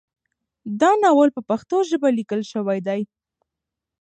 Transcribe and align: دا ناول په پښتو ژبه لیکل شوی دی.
دا 0.81 0.91
ناول 1.03 1.29
په 1.35 1.41
پښتو 1.49 1.77
ژبه 1.89 2.09
لیکل 2.17 2.41
شوی 2.51 2.79
دی. 2.87 3.01